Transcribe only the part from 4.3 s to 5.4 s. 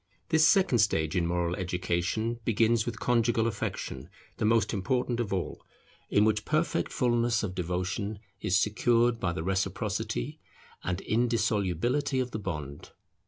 the most important of